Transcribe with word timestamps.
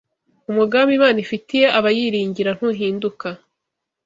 umugambi 0.49 0.91
Imana 0.99 1.17
ifitiye 1.25 1.67
abayiringira 1.77 2.51
ntuhinduka 2.57 3.27